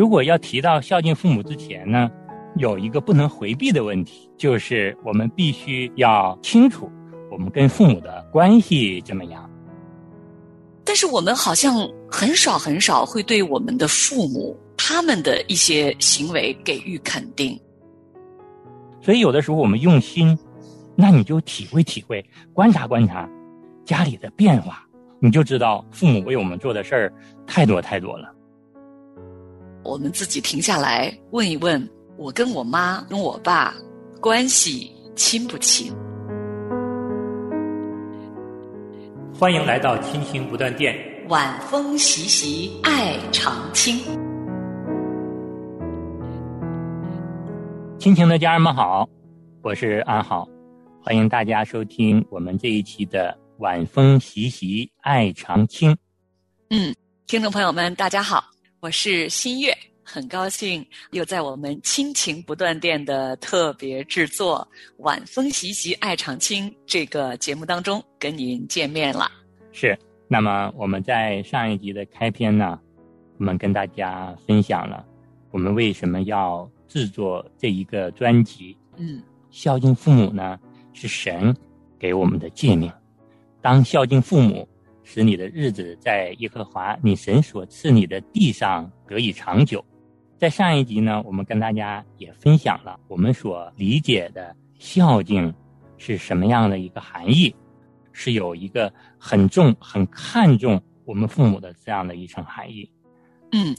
[0.00, 2.10] 如果要提到孝敬父母之前呢，
[2.56, 6.90] 有一个不能回避的问题，就是我们必须要清楚
[7.30, 9.46] 我们跟父母的关系怎么样。
[10.84, 17.60] 但是我们好像很少很少会对我们的父母他们的一些行为给予肯定。
[19.02, 20.34] 所以有的时候我们用心，
[20.96, 23.28] 那你就体会体会，观察观察
[23.84, 24.82] 家里的变化，
[25.18, 27.12] 你就知道父母为我们做的事儿
[27.46, 28.34] 太多太多了。
[29.90, 33.74] 我们自己停下来问一问，我跟我妈跟我爸
[34.20, 35.92] 关系亲不亲？
[39.34, 40.96] 欢迎来到亲情不断电，
[41.28, 43.98] 晚风习习，爱长青。
[47.98, 49.08] 亲情的家人们好，
[49.60, 50.48] 我是安好，
[51.02, 55.90] 欢迎大家收听我们这一期的晚风习习，爱长青。
[56.68, 56.94] 嗯，
[57.26, 58.44] 听众朋友们，大家好，
[58.80, 59.76] 我是新月。
[60.02, 64.66] 很高兴又在我们亲情不断电的特别制作
[65.02, 69.30] 《晚风习习爱长青》这个节目当中跟您见面了。
[69.70, 72.80] 是，那么我们在上一集的开篇呢，
[73.38, 75.04] 我们跟大家分享了
[75.50, 78.74] 我们为什么要制作这一个专辑。
[78.96, 80.58] 嗯，孝敬父母呢
[80.94, 81.54] 是神
[81.98, 82.90] 给我们的诫命，
[83.60, 84.66] 当孝敬父母。
[85.12, 89.84] 使你的日子在耶和华你神所赐你的地上得以长久。
[90.38, 95.52] 在上一集呢，我们跟大家也分享了我们所理解的孝敬
[95.98, 97.52] 是什么样的一个含义，
[98.12, 102.88] 是有一个很重、很看重我们父母的这样的一层含义。
[103.50, 103.76] 嗯，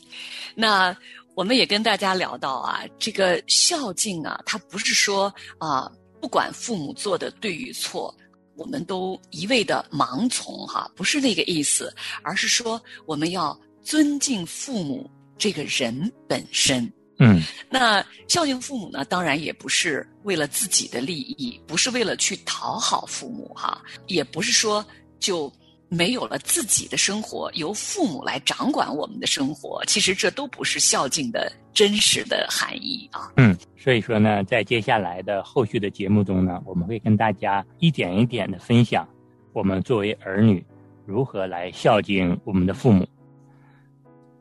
[0.53, 0.93] 那
[1.33, 8.13] 我们也跟大家聊到啊，这个孝敬啊，它不是说啊，不管父母做的对与错。
[8.55, 16.91] 我们都一味的盲从哈，不是那个意思，而是说我们要尊敬父母这个人本身。
[17.19, 24.86] 嗯，那孝敬父母呢，当然也不是为了自己的利益，不是为了去讨好父母哈，也不是说
[25.20, 25.52] 就。
[25.93, 33.29] 没有了自己的生活，由父母来掌管我们的生活，其实这都不是孝敬的真实的含义啊。
[33.35, 39.05] 嗯，所以说呢，在接下来的后续的节目中呢，我们会跟大家一点一点的分享，
[39.52, 40.65] 我们作为儿女
[41.05, 43.05] 如何来孝敬我们的父母。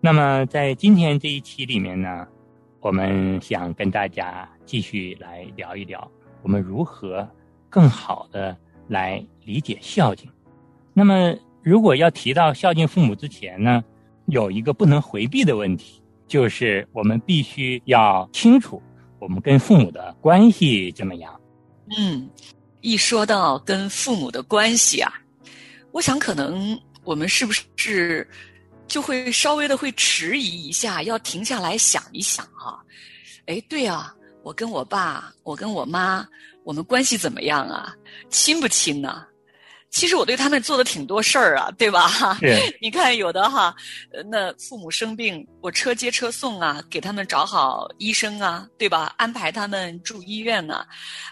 [0.01, 2.29] 那么在今天这一期里面呢，
[2.79, 6.09] 我们想跟大家继续来聊一聊，
[6.43, 7.29] 我们如何
[7.69, 8.57] 更好的
[8.87, 10.31] 来理解孝敬。
[10.93, 13.83] 那么，如果要提到孝敬父母之前呢，
[14.27, 18.83] 有一个不能回避的问题，就是我们必须要清楚
[19.19, 21.41] 我们跟父母的关系怎么样。
[21.97, 22.29] 嗯，
[22.81, 25.13] 一说到跟父母的关系啊，
[25.93, 28.27] 我想可能我们是不是
[28.87, 32.79] 就会稍微的会迟疑一下，要停下来想一想啊？
[33.47, 36.27] 哎，对啊，我跟我爸，我跟我妈，
[36.65, 37.95] 我们关系怎么样啊？
[38.29, 39.25] 亲不亲呢？
[39.91, 42.07] 其实我对他们做的挺多事儿啊，对吧？
[42.07, 42.39] 哈
[42.81, 43.75] 你看有的哈，
[44.31, 49.13] 那父母生病，我车接车送啊，给他们找好医生啊，对吧？
[49.19, 50.87] 安排他们住医院啊，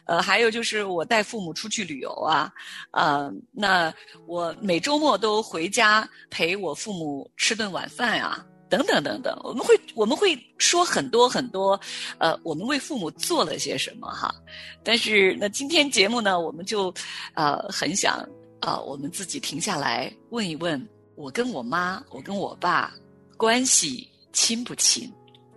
[0.07, 2.53] 呃，还有就是我带父母出去旅游啊，
[2.91, 3.95] 呃，那
[4.27, 11.81] 我每周末都回家陪我父母吃顿晚饭啊，等等等等，我们会我们会说很多很多，
[12.19, 14.35] 呃，我们为父母做了些什么哈？
[14.83, 16.93] 但是那今天节目呢，我们就
[17.35, 18.29] 呃很想。
[18.61, 22.93] 啊，我们自己停下来问一问，我跟我妈，我跟我爸
[23.37, 25.11] 关系亲不亲？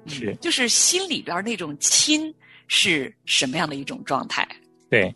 [0.06, 2.34] 是，就是心里边那种亲
[2.68, 4.48] 是什么样的一种状态？
[4.90, 5.14] 对，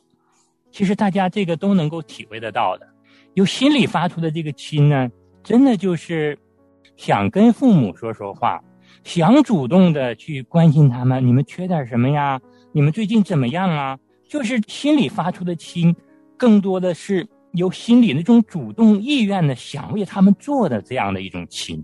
[0.72, 2.88] 其实大家这个都能够体会得到的。
[3.36, 5.08] 由心里发出的这个亲呢，
[5.44, 6.38] 真的就是
[6.98, 8.60] 想跟父母说说话，
[9.04, 11.26] 想主动的去关心他们。
[11.26, 12.42] 你们缺点什么呀？
[12.72, 14.00] 你们最近怎么样啊？
[14.28, 15.96] 就是心里发出的亲，
[16.36, 17.28] 更多的是。
[17.56, 21.84] 有心里那种主动意愿的想为他们做的这样的一种情，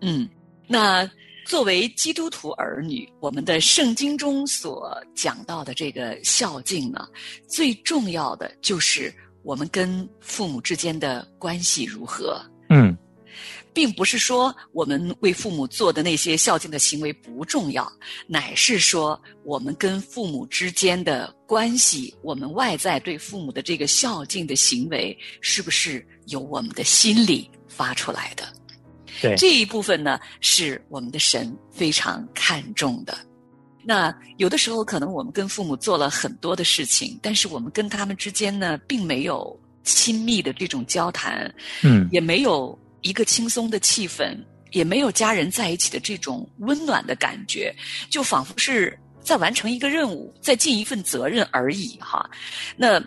[0.00, 0.28] 嗯，
[0.66, 1.08] 那
[1.46, 7.06] 作为基督徒儿女，我们的圣经中所讲到的这个孝敬呢，
[7.48, 12.96] 最重要的就是我们跟父母之间的关系如何，嗯。
[13.76, 17.86] 并不是说我们为父母做的那些孝敬的行为不重要，
[18.26, 28.48] 乃是说我们跟父母之间的关系，我们外在对父母的这个孝敬的行为，是不是由我们的心里发出来的？
[29.20, 33.14] 对这一部分呢，是我们的神非常看重的。
[33.84, 42.74] 那有的时候可能我们跟父母做了很多的事情，但是我们跟他们之间呢，并没有亲密的这种交谈，嗯，也没有。
[43.02, 44.36] 一个轻松的气氛，
[44.72, 47.74] 也没有家人在一起的这种温暖的感觉，
[48.10, 52.28] 就仿佛是在完成一个任务，在尽一份责任而已哈。
[52.76, 53.02] 那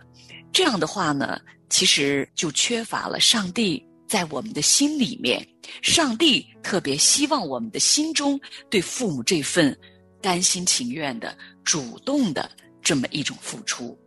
[0.51, 1.39] 这样的话呢，
[1.69, 5.45] 其实就缺乏了上帝在我们的心里面，
[5.81, 8.39] 上帝特别希望我们的心中
[8.69, 9.77] 对父母这份
[10.21, 12.49] 甘心情愿的、主动的
[12.81, 13.97] 这么一种付出。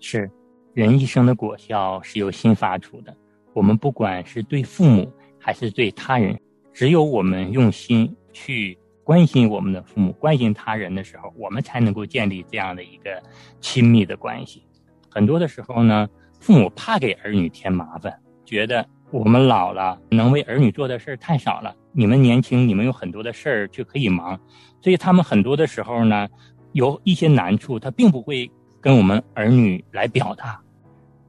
[0.00, 0.30] 是，
[0.74, 3.16] 人一生的果效是由心发出的。
[3.54, 6.38] 我们不管是对父母还是对他人，
[6.72, 13.22] 只有我们用心去关心我们的父母、关心他人的时候，我们才能够建立这样的一个
[13.60, 14.64] 亲密的关系。
[15.10, 16.08] 很多的时候呢，
[16.40, 21.74] 父母怕给儿女添麻烦，觉得我们老了能为儿女做的事儿太少了。
[21.92, 24.40] 你们年轻，你们有很多的事儿就可以忙，
[24.80, 26.26] 所以他们很多的时候呢，
[26.72, 28.50] 有一些难处，他并不会
[28.80, 30.58] 跟我们儿女来表达。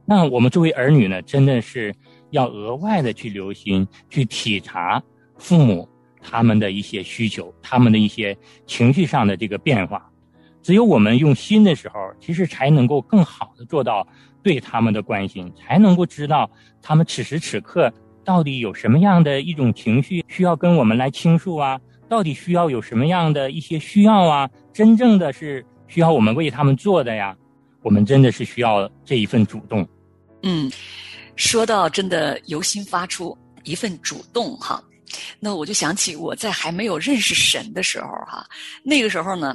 [0.06, 1.94] 那我们作为儿女呢，真的是
[2.34, 5.00] 要额外的去留心、去体察
[5.38, 5.88] 父母
[6.20, 8.36] 他们的一些需求、他们的一些
[8.66, 10.10] 情绪上的这个变化。
[10.60, 14.06] 只有我们用心的时候，其实才能够更好的做到
[14.42, 16.50] 对他们的关心，才能够知道
[16.82, 17.92] 他们此时此刻
[18.24, 27.36] 到底有什么样的一种情绪需要跟我们来倾诉啊，到底需要有什么样的一些需要啊，真正的是需要我们为他们做的呀。
[27.82, 29.86] 我们真的是需要这一份主动。
[30.42, 30.70] 嗯，
[31.36, 34.82] 说到真的由心发出一份主动哈，
[35.40, 38.46] 那我就想起我在还没有认识神的时候哈，
[38.82, 39.54] 那个时候呢，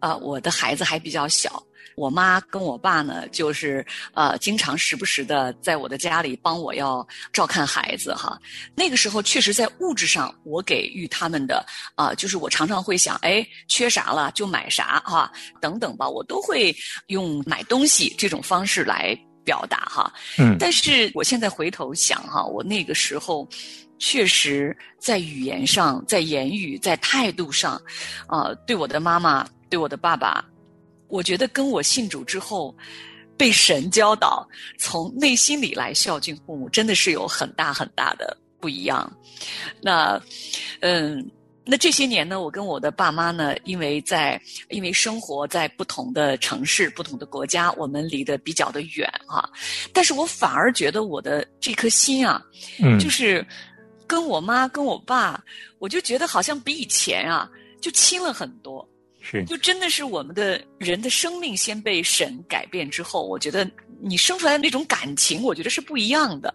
[0.00, 1.62] 啊，我的孩子还比较小。
[1.94, 3.84] 我妈跟我爸呢，就是
[4.14, 8.40] 呃，经常时不时的在我的家里帮我要照看孩子哈。
[8.74, 11.62] 那个时候确实在物质上，我给予他们的
[11.94, 15.30] 啊，就是我常常会想，哎，缺啥了就买啥哈，
[15.60, 16.74] 等等吧，我都会
[17.08, 20.12] 用买东西这种方式来表达哈。
[20.38, 20.56] 嗯。
[20.58, 23.48] 但是我现在回头想哈，我那个时候
[23.98, 27.80] 确实在语言上、在言语、在态度上，
[28.26, 30.44] 啊，对我的妈妈、对我的爸爸。
[31.08, 32.74] 我觉得跟我信主之后，
[33.36, 34.48] 被神教导
[34.78, 39.12] 从内心里来孝敬父母，真的是有很大很大的不一样。
[39.82, 40.18] 那，
[40.80, 41.30] 嗯，
[41.64, 49.48] 那这些年呢，我跟我的爸妈呢，因为在因为生活在不同的城市、不同的国家，我们离得比较的远啊。
[49.92, 52.42] 但是我反而觉得我的这颗心啊，
[52.82, 53.46] 嗯，就是
[54.06, 55.40] 跟我妈跟我爸，
[55.78, 57.48] 我就觉得好像比以前啊
[57.80, 58.86] 就亲了很多。
[59.20, 63.64] 是，就真的是我们的人的生命先被神改变之后，我觉得
[64.00, 66.52] 你生出来的那种感情，我觉得是不一样的。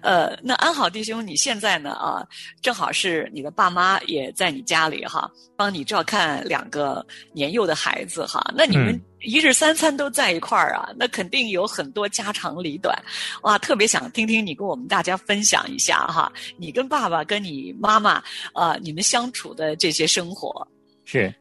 [0.00, 2.26] 呃，那安好弟兄，你现在呢啊，
[2.60, 8.42] 正好是你的爸妈也在你家里哈，帮你照看两个年幼的孩子哈。
[8.56, 12.96] 那你们一日三餐都在一块儿啊，那肯定有很多家长里短，
[13.42, 18.22] 哇，特别想听听你跟我们大家分享一下哈，你跟爸爸跟你妈妈
[18.52, 20.66] 啊，你们相处的这些生活
[21.04, 21.32] 是。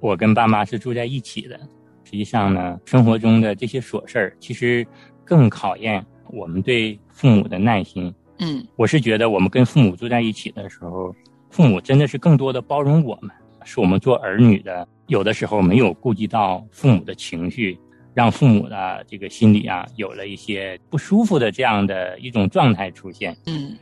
[0.00, 1.58] 我跟爸妈是住在一起的，
[2.04, 4.86] 实际上呢，生活中的这些琐事儿，其实
[5.24, 6.04] 更考验
[6.34, 8.12] 我们对父母的耐心。
[8.38, 11.14] 嗯，我是觉得我们跟父母住在一起的时候，
[11.50, 13.30] 父母真的是更多的包容我们，
[13.64, 17.78] 是我们做儿女的，有的时候没有顾及到父母的情绪，
[18.12, 23.36] 让父母的这个心里啊有了一些不舒服的这样的一种状态出现。
[23.46, 23.78] 嗯，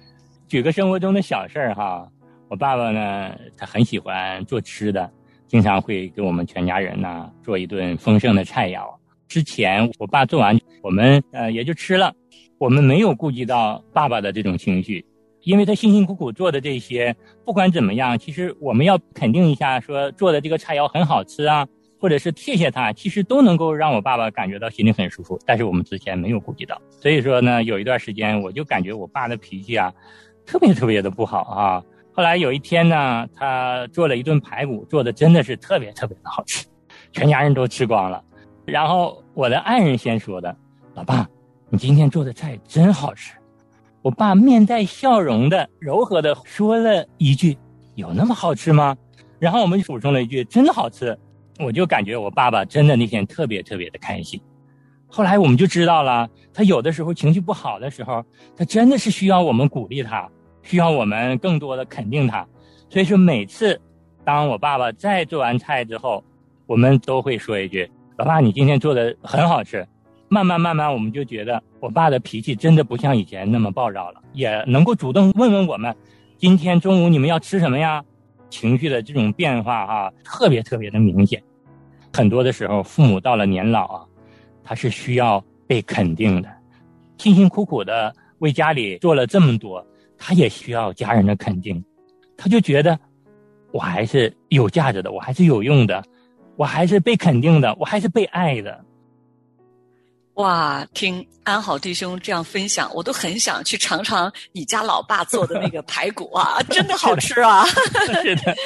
[0.47, 2.07] 举个生活中的小事儿哈，
[2.49, 5.11] 我爸爸呢，他很喜欢做吃的。
[5.49, 8.85] 经常会给我们全家人呢做一顿丰盛的菜肴。
[9.33, 12.15] 之前我爸做完，我们呃也就吃了，
[12.59, 15.03] 我们没有顾及到爸爸的这种情绪，
[15.41, 21.67] 因为他辛辛苦苦做的这些，不管怎么样，其实我们要肯定一下，说做的这个菜肴很好吃啊，
[21.99, 25.41] 或者是谢谢他，其实都能够让我爸爸感觉到心里很舒服。
[25.47, 29.91] 但是我们之前没有顾及到，所以说呢，有一段时间我就感觉我爸的脾气啊，
[30.45, 31.83] 特别特别的不好啊。
[32.13, 36.67] 后来有一天呢，他做了一顿排骨，做的真的是特别特别的好吃，
[37.13, 38.23] 全家人都吃光了。
[38.65, 40.57] 然后我的爱人先说的
[40.95, 41.29] ：“老爸，
[41.69, 43.35] 你今天做的菜真好吃。”
[44.03, 47.57] 我爸面带笑容的、柔和的说了一句
[47.95, 48.97] ：“有那么好吃吗？”
[49.39, 51.19] 然后我们补充了一句：“真的好吃。”
[51.61, 54.41] 我就感觉我爸爸真的那天特别特别的开心。
[55.07, 58.25] 后来我们就知道了，他有的时候情绪不好的时候，
[58.57, 60.29] 他真的是需要我们鼓励他。
[60.63, 62.47] 需要我们更多的肯定他，
[62.89, 63.81] 所以说每次
[64.25, 66.23] 当我爸爸再做完菜之后，
[66.67, 69.87] 我们都会说一句：“老爸，你今天做的很好吃。”
[70.29, 75.95] 慢慢慢慢，我们就觉得我爸的脾气真的不像以前那么暴躁了，也能够主动问问我们
[76.39, 78.03] ：“今天中午你们要吃什么呀？”
[78.49, 81.43] 情绪的这种变化哈，特别特别的明显。
[82.15, 84.05] 很多的时候，父母到了年老啊，
[84.65, 86.49] 他是需要被肯定的，
[87.19, 89.87] 辛辛苦苦的为家里做了这么多。
[90.17, 91.85] 他也需要家人的肯定，
[92.37, 92.99] 他就觉得
[93.71, 96.03] 我还是有价值的，我还是有用的，
[96.57, 98.85] 我还是被肯定的，我还是被爱的。
[100.35, 107.67] 哇，听安好弟兄这样分享，我都很想去尝尝你家老爸做的那个排骨啊， 真的好吃啊！
[108.25, 108.57] 是的，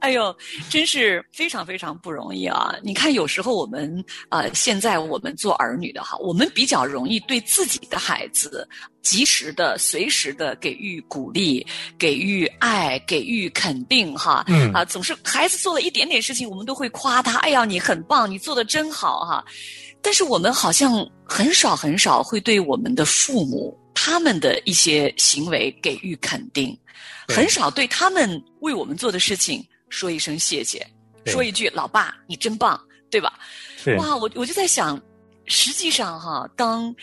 [0.00, 0.34] 哎呦，
[0.70, 2.74] 真是非常非常不容易啊！
[2.82, 8.66] 你看，有时候我们啊，现在我们做儿女的哈，我们比较容易对自己的孩子
[9.02, 11.66] 及时的、随时的给予鼓励、
[11.98, 14.42] 给予爱、给予肯定哈。
[14.48, 19.44] 嗯啊，总是孩子做了一点点事情，我们都会夸他，哎呀，你很棒，你做的真好哈。
[20.04, 26.78] 但是我们好像很少很少会对我们的父母他们的一些行为给予肯定，
[27.26, 30.86] 很少对他们为我们做的事情说一声谢谢，
[31.24, 32.78] 说一句“老爸，你真棒”，
[33.10, 33.32] 对吧？
[33.96, 35.00] 哇，我我就在想，
[35.46, 36.94] 实际上哈，当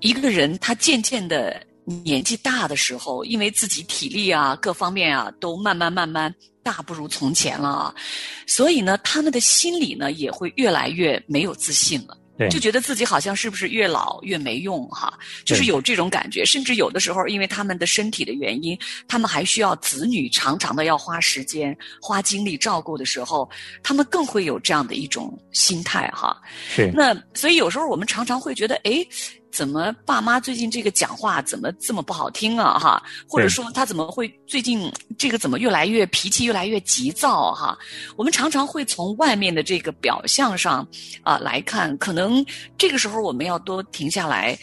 [0.00, 1.64] 一个人他渐渐的
[2.04, 7.94] 年纪大的时候，因为自己体力啊各方面啊都慢慢慢慢大不如从前了啊，
[8.46, 12.18] 所以呢，他们的心理呢也会越来越没有自信了。
[12.38, 15.12] 对就觉得自己好像是不是越老越没用哈，
[15.44, 16.44] 就是有这种感觉。
[16.44, 18.78] 甚至有的时候，因为他们的身体的原因，
[19.08, 23.48] 他们还需要子女常常的要花时间、花精力照顾的时候，
[23.82, 26.40] 他们更会有这样的一种心态哈。
[26.68, 29.04] 是那所以有时候我们常常会觉得，哎，
[29.50, 32.78] 怎么爸妈最近这个讲话怎么这么不好听啊？
[32.78, 37.76] 哈，或者说他怎么会最近这个怎么越来越脾气越来越急躁哈？
[38.16, 40.86] 我们常常会从外面的这个表象上
[41.22, 42.44] 啊、来看，可能
[42.76, 44.56] 这个时候我们要多停下来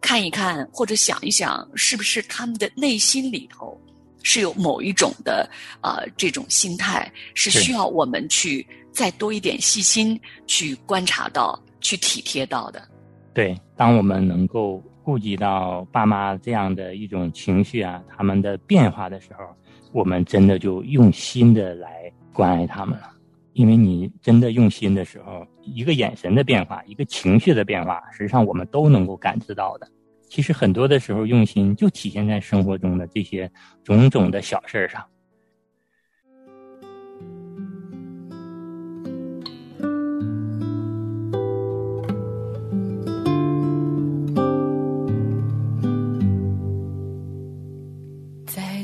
[0.00, 3.80] 看一看，或者想一想，是不是他们的内心里头
[4.22, 5.48] 是有某一种的
[5.82, 12.88] 呃这种心态，是是需要我们去再多一点细心去观察到、去体贴到的。
[13.36, 19.44] 对，当我们能够顾及到爸妈这样的一种情绪啊，他们的变化的时候，
[19.92, 23.10] 我们真的就用心的来关爱他们了。
[23.52, 29.86] 因为你真的用心的时候，一个眼神的变化，一个情绪的变化，实际上我们都能够感知到的。
[30.30, 33.52] 其实很多的时候，用心就体现在生活中的这些
[33.84, 35.04] 种种的小事儿上。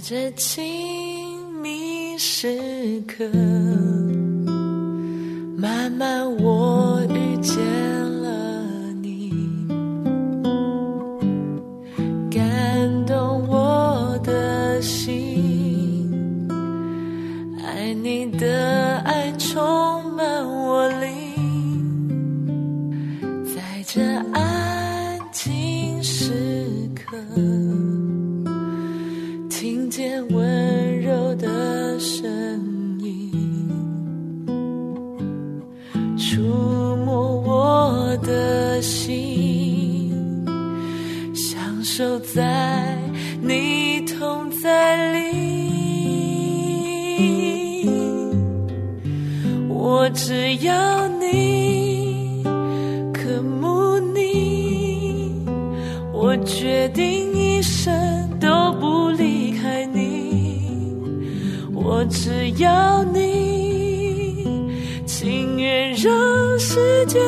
[0.04, 3.24] 这亲密时刻，
[5.56, 7.64] 慢慢我遇见
[8.20, 8.62] 了
[9.00, 9.32] 你，
[12.28, 16.10] 感动我的心，
[17.64, 21.31] 爱你的爱充满我灵，
[41.94, 42.96] 守在
[43.42, 45.20] 你同在里。
[49.68, 52.42] 我只要你，
[53.12, 55.44] 渴慕你，
[56.14, 57.92] 我决定一生
[58.40, 60.96] 都不离开你，
[61.74, 64.72] 我只要你，
[65.04, 67.20] 情愿让时间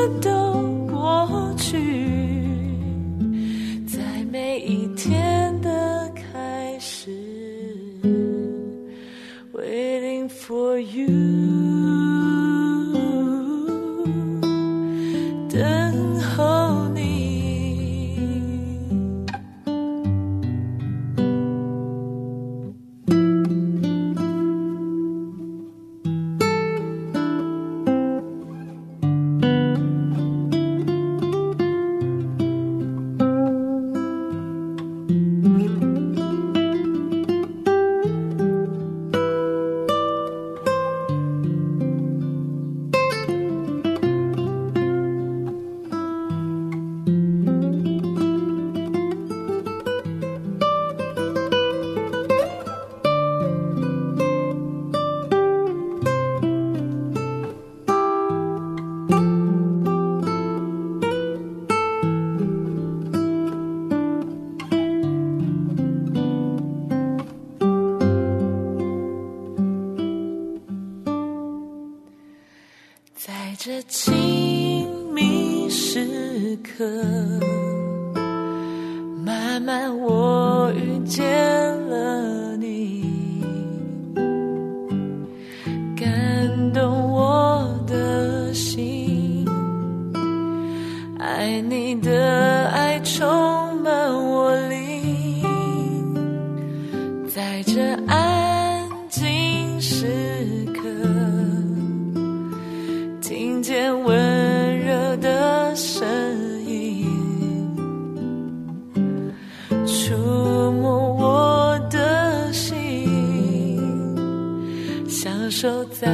[115.35, 116.09] 享受在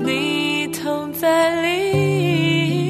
[0.00, 2.88] 你同在里。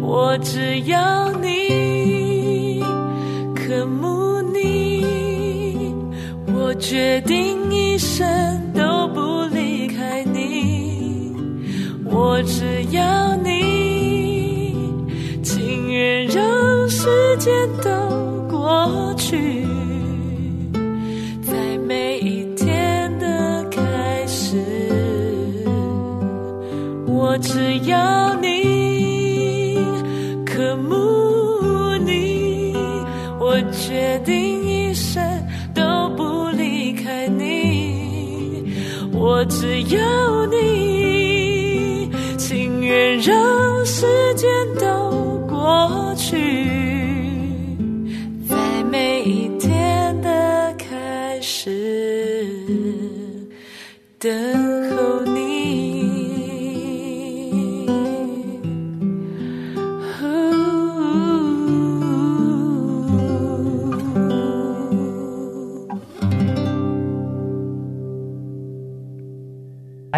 [0.00, 2.82] 我只要你，
[3.54, 5.94] 渴慕你，
[6.46, 8.26] 我决定一生
[8.72, 11.34] 都不离开你。
[12.06, 12.81] 我只
[28.02, 29.78] 只要你，
[30.44, 32.74] 渴慕你，
[33.38, 35.22] 我决定一生
[35.72, 38.74] 都不离开你，
[39.12, 46.36] 我只要你，情愿让时间都过去，
[48.48, 48.56] 在
[48.90, 51.70] 每一天的开始，
[54.18, 54.30] 等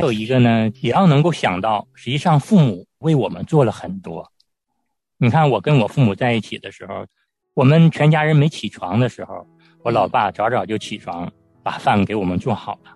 [0.05, 4.31] 还有一个呢，也要能够想到，实际上父母为我们做了很多。
[5.17, 7.07] 你看，我跟我父母在一起的时候，
[7.55, 9.47] 我们全家人没起床的时候，
[9.83, 12.91] 我老爸早早就起床，把饭给我们做好了。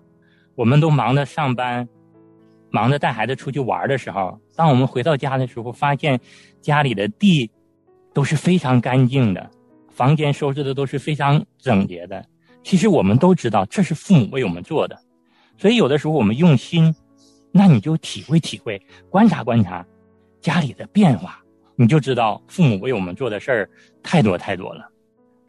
[0.53, 1.89] 我们都忙着上班，
[2.69, 6.21] 忙着带孩子出去玩的时候，当我们回到家的时候，发现
[6.61, 7.49] 家里的地
[8.13, 9.49] 都是非常干净的，
[9.89, 12.23] 房间收拾的都是非常整洁的。
[12.61, 14.95] 其实我们都知道，这是父母为我们做的。
[15.59, 16.95] 所以有的时候我们用心，
[17.51, 19.85] 那你就体会体会，观察观察
[20.39, 21.43] 家里的变化，
[21.75, 23.69] 你就知道父母为我们做的事儿
[24.01, 24.89] 太多太多了。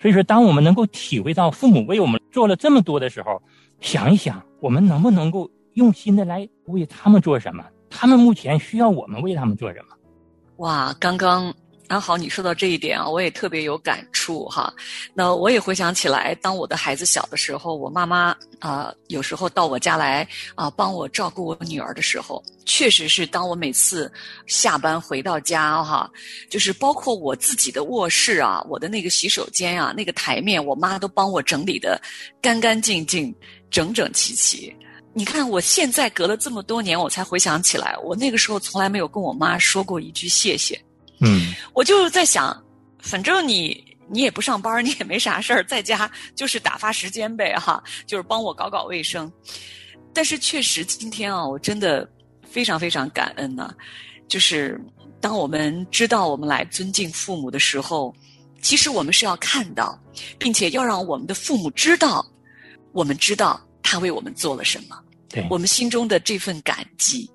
[0.01, 3.41] 所以说，当我们能够体会到父母为我们做了这么多的时候，
[3.81, 7.65] 想一想，我们能不能够用心的来为他们做什么？
[7.89, 9.95] 他们目前需要我们为他们做什么？
[10.57, 11.55] 哇，刚刚
[11.91, 14.73] 刚好你说到这一点啊，我也特别有感触哈。
[15.13, 20.25] 那我也回想起来，当我的孩子小的时候，我妈妈啊、有时候到我家来
[20.55, 24.09] 啊、帮我照顾我女儿的时候，确实是当我每次
[24.47, 26.09] 下班回到家哈，
[26.49, 32.01] 就是包括我自己的卧室啊，我的那个洗手间啊，那个台面，我妈都帮我整理的
[32.41, 33.35] 干干净净、
[33.69, 34.73] 整整齐齐。
[35.13, 40.81] 你看，我现在隔了这么多年，我才回想起来，我那个时候从来没有跟我妈说过一句谢谢。
[41.21, 42.57] 嗯，我就在想，
[43.01, 49.31] 反正你你也不上班，你也没啥事儿，在家就是打发时间呗，哈，就是帮我搞搞卫生。
[50.13, 52.09] 但是确实，今天啊，我真的
[52.51, 53.73] 非常非常感恩呢、
[54.29, 54.81] 就是
[55.21, 58.15] 当我们知道我们来尊敬父母的时候，
[58.63, 59.99] 其实我们是要看到，
[60.39, 62.27] 并且要让我们的父母知道，
[62.93, 64.99] 我们知道他为我们做了什么。
[65.29, 67.31] 对，我们心中的这份感激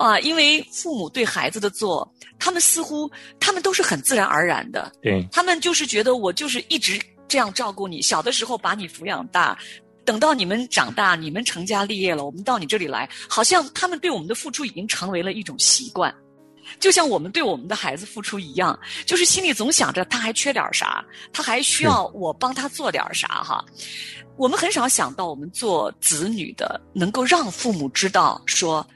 [0.00, 9.58] 啊，因为父母对孩子的做，他们似乎他们都是很自然而然的，对，他们就是觉得我就是一直这样照顾你，小的时候把你抚养大，
[10.02, 16.14] 等到你们长大，你们成家立业了，我们到你这里来，好像他们对我们的付出已经成为了一种习惯。
[16.78, 23.62] 就像我们对我们的孩子付出一样，就是心里总想着他还缺点啥，他还需要我帮他做点啥哈。
[24.38, 28.86] 我们很少想到，我们做子女的能够让父母知道说，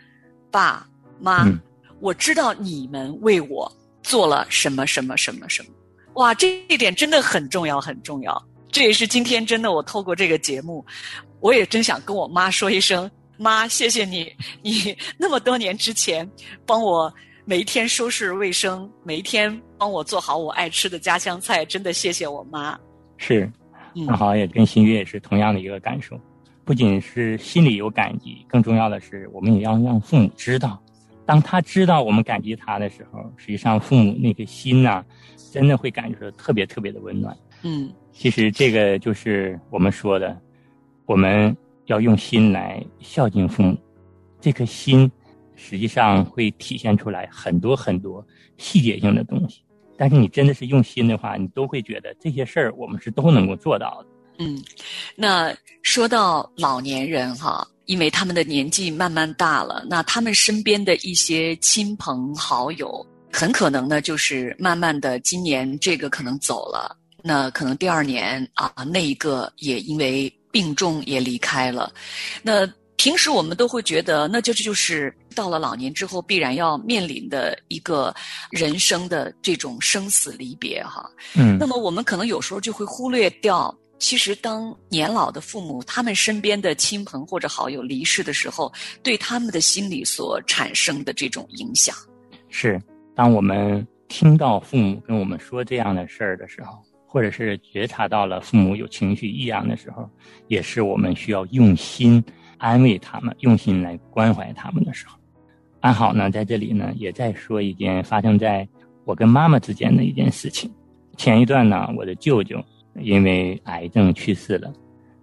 [0.50, 0.86] 爸
[1.24, 1.58] 妈，嗯
[2.00, 3.70] 我知道你们为我
[4.02, 5.68] 做了什么什么什么什么。
[6.16, 8.46] 哇，这一点真的很重要，很重要。
[8.70, 10.84] 这也是今天真的，我透过这个节目，
[11.40, 16.28] 我也真想跟我妈说一声，妈，谢谢你， 你那么多年之前
[16.66, 17.12] 帮我
[17.46, 22.78] 每一天收拾卫生，每一天帮我做好我爱吃的家乡菜，真的谢谢我妈。
[23.16, 23.50] 是，
[23.94, 26.20] 嗯正好也跟新月也是同样的一个感受，
[26.64, 30.82] 不仅是心里有感激，更重要的是，我们也要让父母知道，
[31.26, 35.04] 当他知道我们感激他的时候，实际上父母那个心呐、
[35.52, 37.36] 真的会感觉到特别特别的温暖。
[37.62, 40.38] 嗯其实这个就是我们说的，
[41.06, 41.56] 我们
[41.86, 43.76] 要用心来孝敬父母，
[44.40, 45.10] 这颗心
[45.56, 48.24] 实际上会体现出来很多很多
[48.56, 49.62] 细节性的东西。
[49.96, 54.08] 但是你真的是用心的话，你都会觉得这些事儿我们是都能够做到的。
[54.40, 54.60] 嗯，
[55.16, 71.92] 那说到老年人哈，因为他们的年纪慢慢大了，那他们身边的一些亲朋好友，很可能呢就是慢慢的，今年这个可能走了，那可能第二年啊那一个也因为病重也离开了，
[72.42, 72.68] 那。
[72.96, 78.14] 平时我们都会觉得，那这就是到了老年之后必然要面临的一个
[78.50, 81.10] 人生的这种生死离别哈。
[81.34, 91.94] 嗯那么我们可能有时候就会忽略掉，其实当年老的父母他们身边的亲朋或者好友离世的时候，对他们的心理所产生的这种影响。
[92.48, 92.80] 是，
[93.14, 100.08] 当我们听到父母跟我们说这样的事儿的时候，或者是觉察到了父母有情绪异样的时候，
[100.48, 102.22] 也是我们需要用心
[102.58, 105.16] 安慰他们、用心来关怀他们的时候。
[105.80, 108.66] 安好呢，在这里呢，也在说一件发生在
[109.04, 110.70] 我跟妈妈之间的一件事情。
[111.16, 112.62] 前一段呢，我的舅舅
[113.00, 114.72] 因为癌症去世了。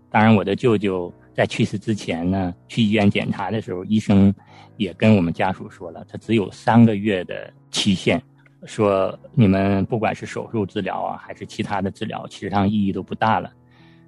[0.10, 4.34] 当然，我的舅舅在去世之前呢，去医院检查的时候，医生
[4.78, 8.22] 也跟我们家属说了，他只有三个月的期限，
[8.66, 13.50] 说你们不管是手术治疗啊，还是其他的治疗，其实上意义都不大了。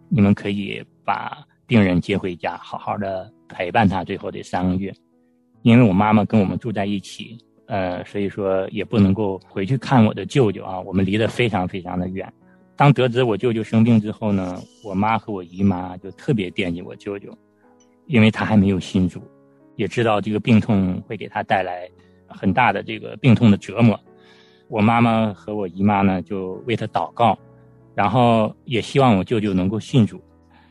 [0.10, 4.94] 你们可以把病人接回家，好好的陪伴他最后这三个月。
[5.62, 12.32] 因为我妈妈跟我们住在一起，呃，所以说也不能够回去看我的舅舅啊，我们离得非常非常的远。
[12.76, 17.36] 当得知我舅舅生病之后呢，我妈和我姨妈就特别惦记我舅舅，
[18.08, 19.22] 因为他还没有信主，
[19.76, 21.88] 也知道这个病痛会给他带来
[22.28, 24.00] 很大的这个病痛的折磨。
[24.70, 27.38] 我妈妈和我姨妈呢就为他祷告，
[27.94, 30.20] 然后也希望我舅舅能够信主，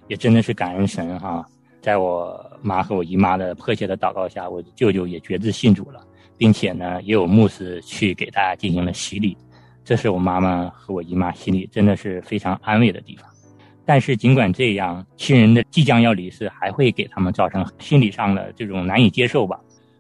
[0.09, 1.47] 也真的是感恩神哈，
[1.81, 6.05] 在我妈和我姨妈的迫切的祷告下，我舅舅也决志信主了，
[6.37, 9.37] 并且呢也有牧师去给他进行了洗礼。
[9.85, 13.29] 这是我妈妈和我姨妈心里真的是非常安慰的地方。
[13.85, 19.59] 但是尽管这样，亲人的即将要离世，还会给他们造成心理上的这种难以接受吧。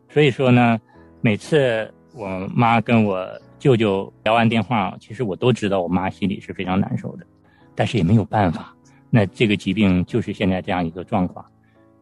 [0.09, 0.81] 所以说呢，
[1.21, 7.27] 每次我妈跟我舅舅聊完电话，其实我都知道我妈心里是非常难受的，
[7.75, 8.73] 但是也没有办法。
[9.11, 11.45] 那这个疾病就是现在这样一个状况，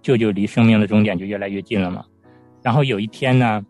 [0.03, 2.05] 舅舅离生命的终点就越来越近了嘛。
[2.63, 3.65] 然后有一天呢，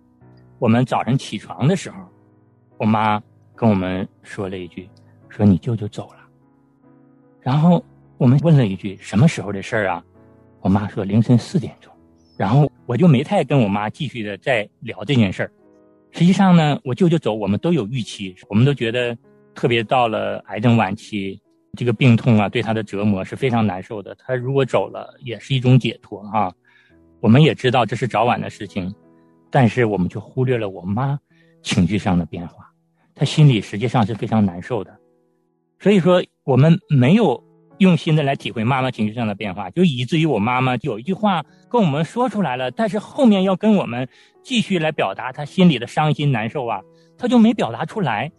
[0.59, 1.96] 我们早晨起床的时候，
[2.77, 3.23] 我妈。
[3.61, 4.88] 跟我们说了一句
[5.29, 6.27] ：“说你舅舅走了。”
[7.42, 7.85] 然后
[8.16, 10.03] 我们问了一句：“什么时候的事儿啊？”
[10.62, 11.92] 我妈说：“凌晨四点钟。”
[12.38, 15.53] 然后我就没太跟我妈继续的再聊这件事儿。
[16.11, 19.14] 实际上呢，我舅舅走，我们都有预期，我们都觉得，
[19.55, 21.38] 特别到了癌症晚期，
[21.77, 24.14] 这个病痛啊，对他的折磨是非常难受的。
[24.14, 26.51] 他如果走了，也是一种解脱啊。
[27.20, 28.90] 我们也知道这是早晚的事情，
[29.51, 31.20] 但是我们就忽略了我妈
[31.61, 32.69] 情绪上的变化。
[33.14, 34.99] 他心里实际上是非常难受的，
[35.79, 37.42] 所以说我们没有
[37.79, 44.09] 用心的来体会妈妈情绪上的变化，就以至于我妈妈有一句话跟我们说出来了，但是后面要跟我们
[44.42, 46.81] 继续来表达她心里的伤心难受啊，
[47.18, 48.31] 她就没表达出来。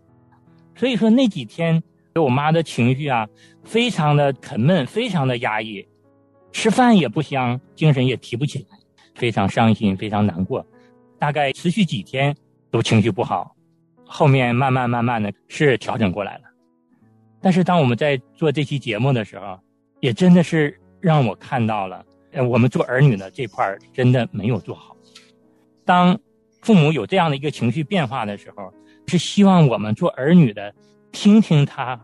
[0.76, 1.84] 所以说那几天
[2.16, 3.28] 我妈的情绪啊，
[3.64, 5.88] 非常的沉闷，非常的压抑，
[6.52, 8.78] 吃饭也不香，精神也提不起来，
[9.16, 10.66] 非常伤心，非常难过，
[11.20, 12.36] 大概持续几天
[12.70, 13.56] 都情绪不好。
[14.14, 16.42] 后面慢慢慢慢的是调整过来了，
[17.42, 19.58] 但是当我们在做这期节目的时候，
[20.02, 24.98] 也真的是让我看到了，呃，我们做儿女的这块真的没有做好。
[25.86, 26.20] 当
[26.62, 28.74] 父母有这样的一个情绪变化的时候，
[29.08, 30.74] 是希望我们做儿女的
[31.14, 31.98] 听听他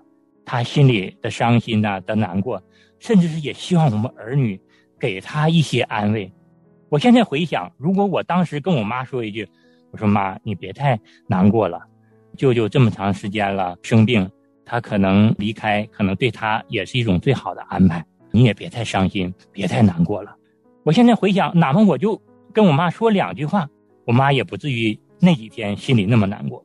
[0.46, 2.64] 他心里的伤心呐的难过，
[3.00, 4.58] 甚至是也希望我们儿女
[4.98, 6.32] 给他一些安慰。
[6.88, 9.46] 我现在回想，如果我当时跟我妈说一句，
[9.92, 11.82] 我说妈，你别太难过了。
[12.38, 14.30] 舅舅这么长时间了生病，
[14.64, 18.06] 他可能离开，可能对他也是一种最好的安排。
[18.32, 20.36] 你也别太伤心，别太难过了。
[20.84, 22.22] 我现在回想，哪怕我就
[22.54, 23.68] 跟我妈说两句话，
[24.06, 26.64] 我妈也不至于那几天心里那么难过。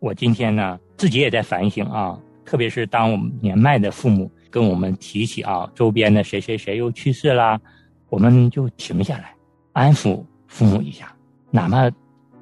[0.00, 7.60] 我今天呢，自己也在反省啊，特别是当我们年迈的父母跟我们提起啊，周边的谁谁谁又去世啦，
[8.08, 9.34] 我们就停下来，
[9.72, 11.14] 安抚父母一下，
[11.50, 11.90] 哪怕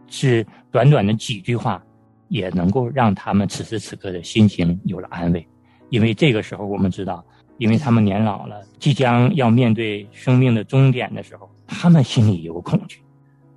[0.06, 1.82] 是短短的几句话。
[2.28, 5.46] 也能够让他们此时此刻的心情有了安慰，
[5.90, 7.24] 因为这个时候我们知道，
[7.58, 13.00] 因为他们年老了，即将要面对生命的终点的时候，他们心里有恐惧，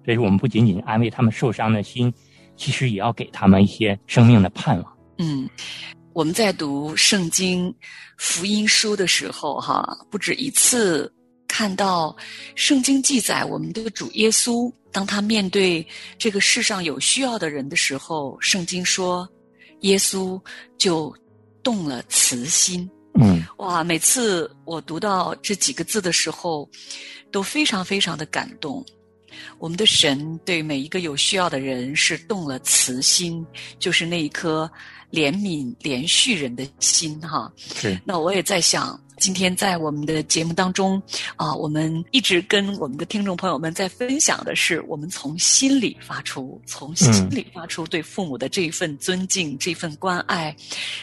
[0.06, 2.14] 所以我们不仅仅安慰他们受伤的心，
[2.56, 4.98] 其实也要给他们一些生命的盼望。
[5.18, 5.48] 嗯，
[6.14, 7.74] 我们在读圣经
[8.18, 11.12] 福音书的时候，哈，不止一次
[11.48, 12.16] 看到
[12.56, 14.72] 圣经记载我们的主耶稣。
[14.92, 15.86] 当他面对
[16.18, 19.28] 这个世上有需要的人的时候，圣经说，
[19.82, 20.40] 耶稣
[20.78, 21.16] 就
[21.64, 22.90] 动了慈心。
[23.20, 23.84] 嗯，哇！
[23.84, 26.70] 每次我读到这几个字的时候，
[27.30, 28.86] 都非常非常的感动。
[29.60, 33.46] 我们的神对每一个有需要的人是动了慈心，
[33.80, 34.70] 就是那一颗
[35.12, 37.52] 怜悯、连续人的心哈。
[37.58, 41.02] 是那我也在想，今天在我们的节目当中
[41.36, 50.56] 啊，我们一直跟我们的听众朋友们在分享的是，我们从心里发出，从心里发出对父母的这一份尊敬、这份关爱，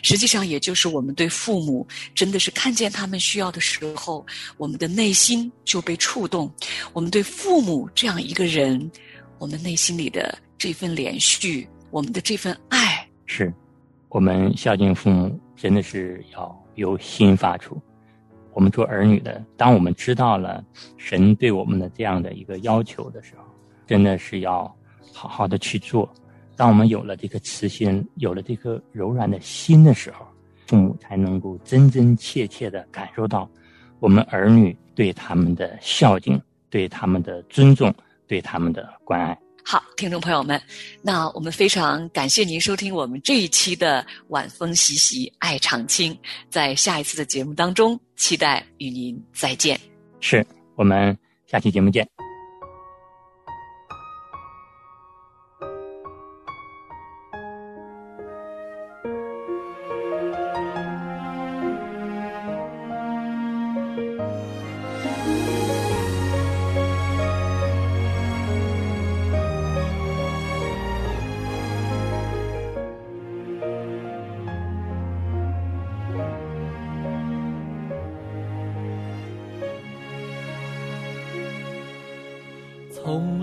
[0.02, 6.50] 实际上也就是我们对父母真的是看见他们需要的时候，我们的内心就被触动。
[6.92, 8.90] 我们对父母这样一个人，
[9.38, 13.52] 我们内心里的这份连续，我们的这份爱，是，
[14.08, 17.80] 我们孝敬父母真的是要由心发出。
[18.54, 20.64] 我们做儿女的，当我们知道了
[20.96, 23.44] 神对我们的这样的一个要求的时候，
[23.86, 24.64] 真的是要
[25.12, 26.08] 好好的去做。
[26.56, 30.26] 当我们有了这个慈心，有了这颗柔软的心的时候，
[30.66, 33.48] 父母才能够真真切切的感受到
[34.00, 37.94] 我们儿女对他们的孝敬、对他们的尊重、
[38.26, 39.38] 对他们的关爱。
[39.70, 40.58] 好，听众朋友们，
[41.02, 49.78] 那我们非常感谢您收听我们这一期的晚风习习爱长青，在下一次的节目当中，期待与您再见。
[50.20, 50.42] 是
[50.74, 51.14] 我们
[51.46, 52.17] 下期节目见。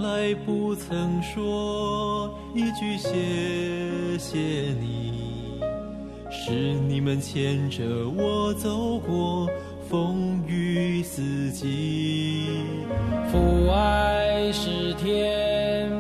[0.05, 3.09] 来不曾说一句谢
[4.19, 4.37] 谢
[4.79, 5.59] 你，
[6.29, 6.51] 是
[6.87, 7.83] 你们牵着
[8.15, 9.49] 我走过
[9.89, 12.61] 风雨四季。
[13.31, 15.91] 父爱是天，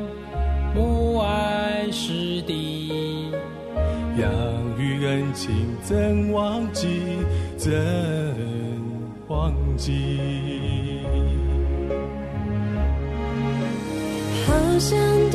[0.75, 3.31] 母爱是地，
[4.19, 4.31] 养
[4.79, 6.87] 育恩情怎忘记？
[7.57, 7.73] 怎
[9.27, 10.44] 忘记？
[14.79, 15.34] 想